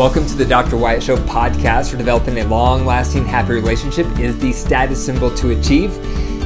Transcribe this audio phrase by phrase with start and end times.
[0.00, 0.78] Welcome to the Dr.
[0.78, 5.50] Wyatt Show podcast for developing a long lasting happy relationship is the status symbol to
[5.50, 5.94] achieve.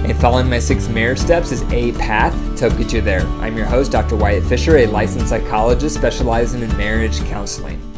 [0.05, 3.25] And following my six marriage steps is a path to help get you there.
[3.39, 4.17] I'm your host, Dr.
[4.17, 7.94] Wyatt Fisher, a licensed psychologist specializing in marriage counseling.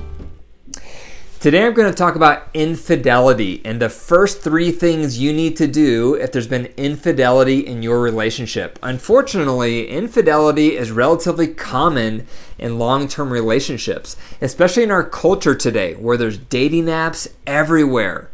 [1.46, 5.68] Today I'm going to talk about infidelity and the first three things you need to
[5.68, 8.80] do if there's been infidelity in your relationship.
[8.82, 12.26] Unfortunately, infidelity is relatively common
[12.58, 18.28] in long term relationships, especially in our culture today where there's dating apps everywhere.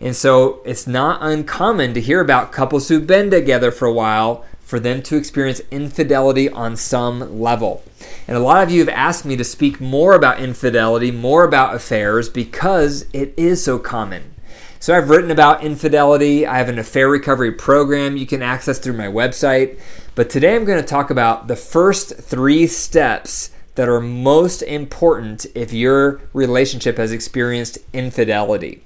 [0.00, 4.44] And so it's not uncommon to hear about couples who've been together for a while
[4.60, 7.82] for them to experience infidelity on some level.
[8.26, 11.74] And a lot of you have asked me to speak more about infidelity, more about
[11.74, 14.34] affairs, because it is so common.
[14.80, 16.46] So I've written about infidelity.
[16.46, 19.78] I have an affair recovery program you can access through my website.
[20.14, 25.46] But today I'm going to talk about the first three steps that are most important
[25.54, 28.82] if your relationship has experienced infidelity.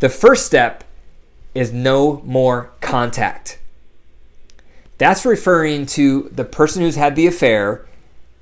[0.00, 0.82] The first step
[1.54, 3.58] is no more contact.
[4.96, 7.86] That's referring to the person who's had the affair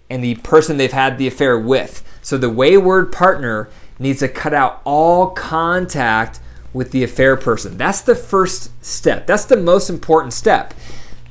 [0.09, 2.03] and the person they've had the affair with.
[2.23, 6.39] So the wayward partner needs to cut out all contact
[6.73, 7.77] with the affair person.
[7.77, 9.27] That's the first step.
[9.27, 10.75] That's the most important step.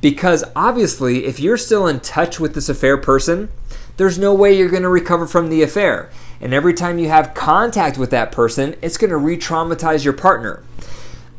[0.02, 3.48] Because obviously, if you're still in touch with this affair person,
[3.96, 6.10] there's no way you're going to recover from the affair.
[6.40, 10.14] And every time you have contact with that person, it's going to re traumatize your
[10.14, 10.62] partner.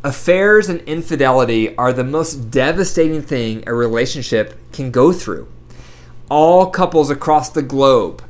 [0.03, 5.47] Affairs and infidelity are the most devastating thing a relationship can go through
[6.29, 8.23] all couples across the globe,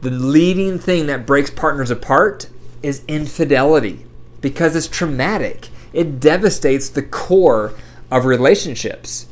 [0.00, 2.48] the leading thing that breaks partners apart
[2.82, 4.04] is infidelity
[4.40, 5.68] because it's traumatic.
[5.92, 7.74] It devastates the core
[8.10, 9.26] of relationships.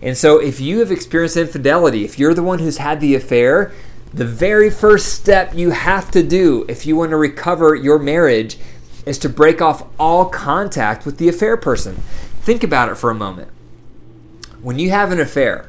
[0.00, 3.72] And so, if you have experienced infidelity, if you're the one who's had the affair,
[4.14, 8.56] the very first step you have to do if you want to recover your marriage
[9.04, 11.96] is to break off all contact with the affair person.
[12.42, 13.50] Think about it for a moment.
[14.62, 15.68] When you have an affair,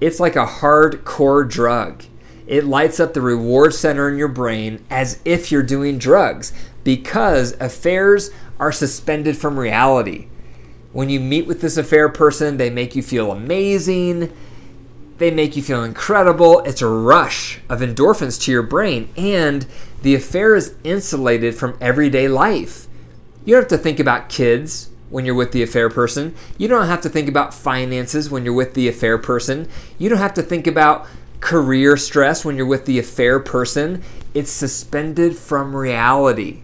[0.00, 2.04] it's like a hardcore drug.
[2.48, 7.52] It lights up the reward center in your brain as if you're doing drugs because
[7.60, 10.26] affairs are suspended from reality.
[10.92, 14.32] When you meet with this affair person, they make you feel amazing.
[15.18, 16.60] They make you feel incredible.
[16.60, 19.66] It's a rush of endorphins to your brain, and
[20.02, 22.86] the affair is insulated from everyday life.
[23.44, 26.36] You don't have to think about kids when you're with the affair person.
[26.56, 29.68] You don't have to think about finances when you're with the affair person.
[29.98, 31.06] You don't have to think about
[31.40, 34.02] career stress when you're with the affair person.
[34.34, 36.62] It's suspended from reality.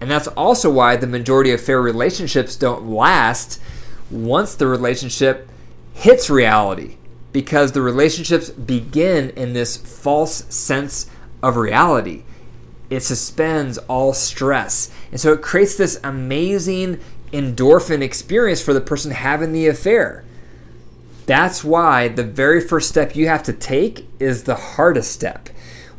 [0.00, 3.60] And that's also why the majority of affair relationships don't last
[4.10, 5.48] once the relationship
[5.94, 6.96] hits reality
[7.32, 11.10] because the relationships begin in this false sense
[11.42, 12.22] of reality.
[12.88, 14.90] It suspends all stress.
[15.10, 17.00] And so it creates this amazing
[17.32, 20.24] endorphin experience for the person having the affair.
[21.26, 25.48] That's why the very first step you have to take is the hardest step,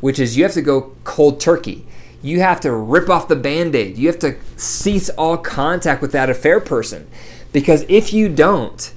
[0.00, 1.86] which is you have to go cold turkey.
[2.22, 3.98] You have to rip off the band aid.
[3.98, 7.08] You have to cease all contact with that affair person.
[7.52, 8.92] Because if you don't,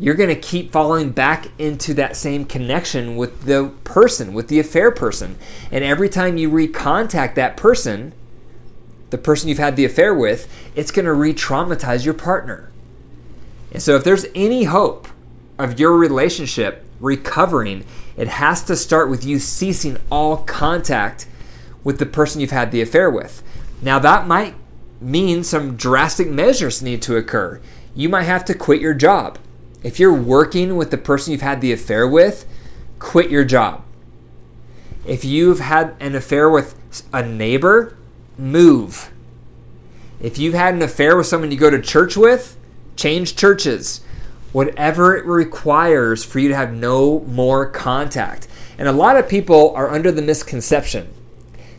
[0.00, 4.58] you're going to keep falling back into that same connection with the person, with the
[4.58, 5.36] affair person.
[5.70, 8.14] And every time you recontact that person,
[9.10, 12.72] the person you've had the affair with, it's going to re traumatize your partner.
[13.72, 15.06] And so, if there's any hope
[15.58, 17.84] of your relationship recovering,
[18.16, 21.28] it has to start with you ceasing all contact
[21.84, 23.42] with the person you've had the affair with.
[23.82, 24.54] Now, that might
[24.98, 27.60] mean some drastic measures need to occur.
[27.94, 29.38] You might have to quit your job.
[29.82, 32.46] If you're working with the person you've had the affair with,
[32.98, 33.82] quit your job.
[35.06, 36.74] If you've had an affair with
[37.12, 37.96] a neighbor,
[38.36, 39.10] move.
[40.20, 42.58] If you've had an affair with someone you go to church with,
[42.96, 44.02] change churches.
[44.52, 48.48] Whatever it requires for you to have no more contact.
[48.76, 51.14] And a lot of people are under the misconception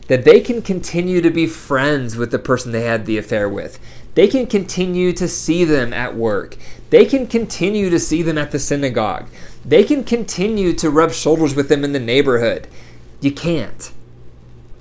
[0.08, 3.78] that they can continue to be friends with the person they had the affair with.
[4.14, 6.56] They can continue to see them at work.
[6.90, 9.28] They can continue to see them at the synagogue.
[9.64, 12.68] They can continue to rub shoulders with them in the neighborhood.
[13.20, 13.92] You can't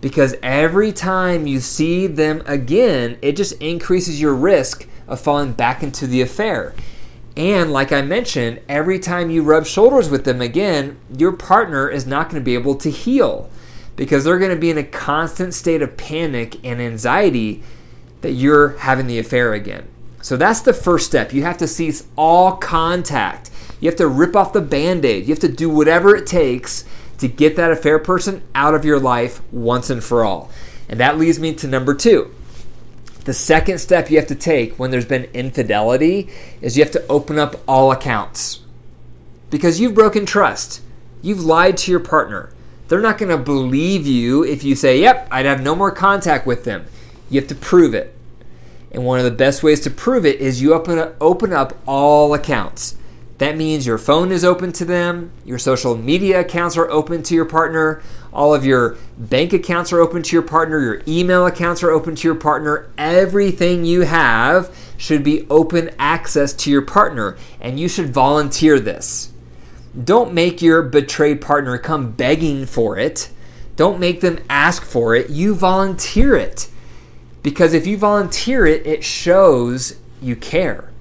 [0.02, 5.84] because every time you see them again, it just increases your risk of falling back
[5.84, 6.74] into the affair.
[7.38, 12.06] And like I mentioned, every time you rub shoulders with them again, your partner is
[12.06, 13.50] not going to be able to heal
[13.96, 17.64] because they're going to be in a constant state of panic and anxiety
[18.22, 19.88] that you're having the affair again.
[20.22, 21.34] So that's the first step.
[21.34, 23.50] You have to cease all contact.
[23.80, 25.24] You have to rip off the band aid.
[25.24, 26.86] You have to do whatever it takes
[27.18, 30.52] to get that affair person out of your life once and for all.
[30.88, 32.34] And that leads me to number two.
[33.26, 36.30] The second step you have to take when there's been infidelity
[36.62, 38.62] is you have to open up all accounts.
[39.50, 40.82] Because you've broken trust.
[41.22, 42.52] You've lied to your partner.
[42.88, 46.46] They're not going to believe you if you say, Yep, I'd have no more contact
[46.46, 46.88] with them.
[47.32, 48.14] You have to prove it.
[48.92, 51.78] And one of the best ways to prove it is you open up, open up
[51.88, 52.98] all accounts.
[53.38, 57.34] That means your phone is open to them, your social media accounts are open to
[57.34, 61.82] your partner, all of your bank accounts are open to your partner, your email accounts
[61.82, 62.92] are open to your partner.
[63.00, 69.32] Everything you have should be open access to your partner, and you should volunteer this.
[70.04, 73.32] Don't make your betrayed partner come begging for it.
[73.76, 75.32] Don't make them ask for it.
[75.32, 76.68] You volunteer it.
[77.44, 80.92] Because if you volunteer it, it shows you care.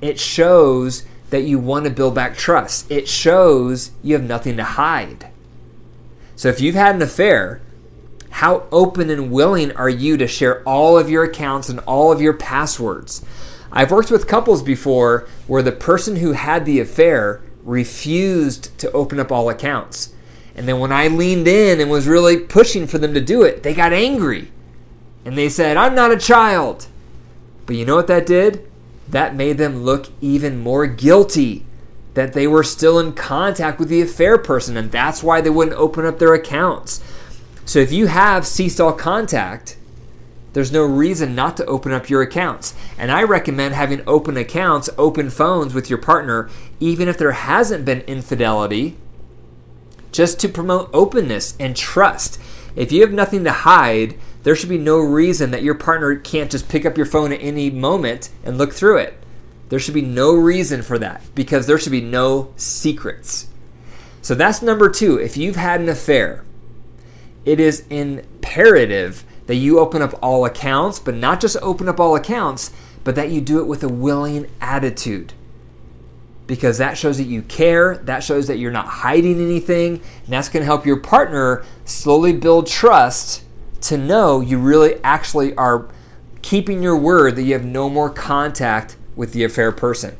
[0.00, 2.90] It shows that you want to build back trust.
[2.90, 5.28] It shows you have nothing to hide.
[6.36, 7.60] So if you've had an affair,
[8.30, 12.20] how open and willing are you to share all of your accounts and all of
[12.20, 13.24] your passwords?
[13.70, 19.18] I've worked with couples before where the person who had the affair refused to open
[19.18, 20.14] up all accounts.
[20.54, 23.62] And then when I leaned in and was really pushing for them to do it,
[23.62, 24.51] they got angry.
[25.24, 26.86] And they said, I'm not a child.
[27.66, 28.68] But you know what that did?
[29.08, 31.66] That made them look even more guilty
[32.14, 35.76] that they were still in contact with the affair person, and that's why they wouldn't
[35.76, 37.02] open up their accounts.
[37.64, 39.76] So if you have ceased all contact,
[40.52, 42.74] there's no reason not to open up your accounts.
[42.98, 47.86] And I recommend having open accounts, open phones with your partner, even if there hasn't
[47.86, 48.98] been infidelity,
[50.10, 52.38] just to promote openness and trust.
[52.76, 56.50] If you have nothing to hide, there should be no reason that your partner can't
[56.50, 59.18] just pick up your phone at any moment and look through it.
[59.68, 63.48] There should be no reason for that because there should be no secrets.
[64.20, 65.18] So that's number two.
[65.18, 66.44] If you've had an affair,
[67.44, 72.14] it is imperative that you open up all accounts, but not just open up all
[72.14, 72.70] accounts,
[73.04, 75.32] but that you do it with a willing attitude.
[76.46, 80.48] Because that shows that you care, that shows that you're not hiding anything, and that's
[80.62, 83.42] to help your partner slowly build trust
[83.82, 85.88] to know you really actually are
[86.40, 90.16] keeping your word that you have no more contact with the affair person.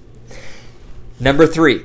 [1.19, 1.85] Number three,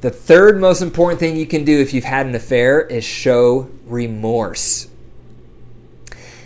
[0.00, 3.70] the third most important thing you can do if you've had an affair is show
[3.86, 4.88] remorse.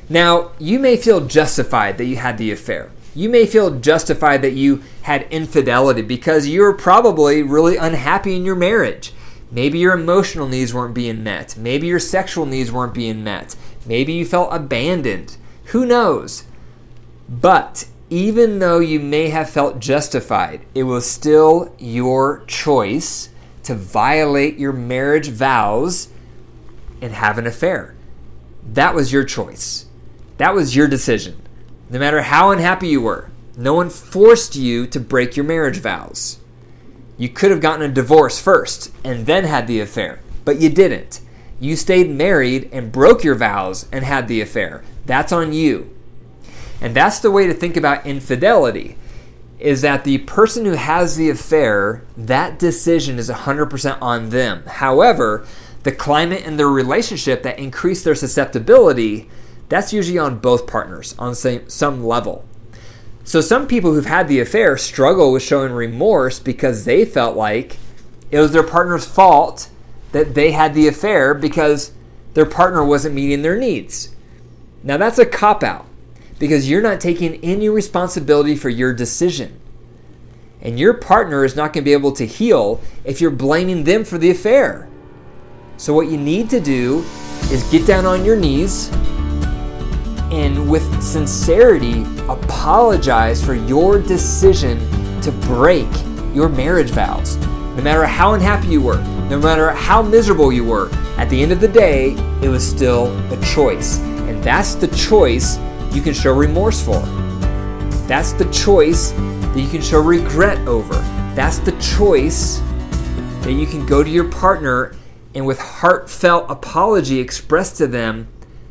[0.08, 2.90] Now, you may feel justified that you had the affair.
[3.14, 8.56] You may feel justified that you had infidelity because you're probably really unhappy in your
[8.56, 9.12] marriage.
[9.50, 11.56] Maybe your emotional needs weren't being met.
[11.56, 13.56] Maybe your sexual needs weren't being met.
[13.86, 15.36] Maybe you felt abandoned.
[15.66, 16.44] Who knows?
[17.28, 23.28] But even though you may have felt justified, it was still your choice
[23.62, 26.08] to violate your marriage vows
[27.00, 27.94] and have an affair.
[28.72, 29.86] That was your choice.
[30.38, 31.40] That was your decision.
[31.88, 36.39] No matter how unhappy you were, no one forced you to break your marriage vows.
[37.20, 41.20] You could have gotten a divorce first and then had the affair, but you didn't.
[41.60, 44.82] You stayed married and broke your vows and had the affair.
[45.04, 45.94] That's on you.
[46.80, 48.96] And that's the way to think about infidelity
[49.58, 54.62] is that the person who has the affair, that decision is 100% on them.
[54.66, 55.46] However,
[55.82, 59.28] the climate in their relationship that increased their susceptibility,
[59.68, 62.46] that's usually on both partners on some, some level.
[63.30, 67.78] So some people who've had the affair struggle with showing remorse because they felt like
[68.32, 69.70] it was their partner's fault
[70.10, 71.92] that they had the affair because
[72.34, 74.12] their partner wasn't meeting their needs.
[74.82, 75.86] Now that's a cop out
[76.40, 79.60] because you're not taking any responsibility for your decision.
[80.60, 84.02] And your partner is not going to be able to heal if you're blaming them
[84.02, 84.88] for the affair.
[85.76, 87.04] So, what you need to do
[87.52, 88.90] is get down on your knees
[90.32, 94.78] and, with sincerity, apologize for your decision
[95.22, 95.88] to break
[96.34, 97.36] your marriage vows.
[97.76, 101.52] No matter how unhappy you were, no matter how miserable you were, at the end
[101.52, 103.98] of the day, it was still a choice.
[103.98, 105.58] And that's the choice
[105.92, 107.00] you can show remorse for.
[108.06, 110.94] That's the choice that you can show regret over.
[111.34, 112.60] That's the choice
[113.42, 114.94] that you can go to your partner
[115.34, 118.28] and with heartfelt apology express to them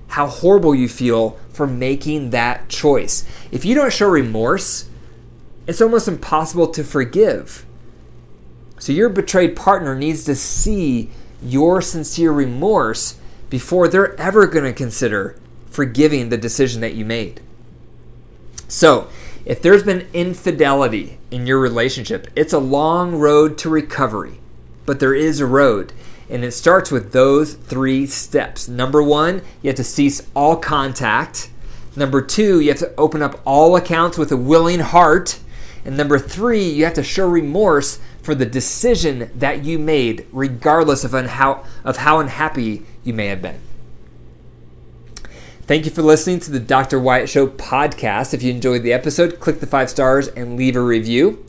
[0.07, 3.25] how horrible you feel for making that choice.
[3.51, 4.89] If you don't show remorse,
[5.67, 7.65] it's almost impossible to forgive.
[8.79, 11.09] So your betrayed partner needs to see
[11.43, 15.37] your sincere remorse before they're ever going to consider
[15.69, 17.41] forgiving the decision that you made.
[18.69, 19.09] So,
[19.43, 24.39] if there's been infidelity in your relationship, it's a long road to recovery,
[24.85, 25.91] but there is a road.
[26.29, 28.67] And it starts with those three steps.
[28.67, 31.49] Number one, you have to cease all contact.
[31.95, 35.39] Number two, you have to open up all accounts with a willing heart.
[35.83, 41.03] And number three, you have to show remorse for the decision that you made, regardless
[41.03, 43.59] of how, of how unhappy you may have been.
[45.69, 46.99] Thank you for listening to the Dr.
[46.99, 48.33] Wyatt Show podcast.
[48.33, 51.45] If you enjoyed the episode, click the five stars and leave a review.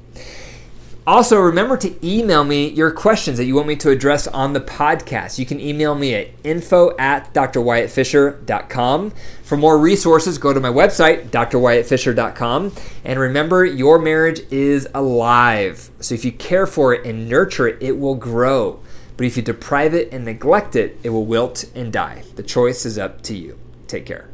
[1.11, 4.61] Also, remember to email me your questions that you want me to address on the
[4.61, 5.41] podcast.
[5.41, 9.11] You can email me at info at drwyattfisher.com.
[9.43, 12.73] For more resources, go to my website, drwyattfisher.com.
[13.05, 15.91] And remember, your marriage is alive.
[15.99, 18.81] So if you care for it and nurture it, it will grow.
[19.17, 22.23] But if you deprive it and neglect it, it will wilt and die.
[22.37, 23.59] The choice is up to you.
[23.89, 24.30] Take care.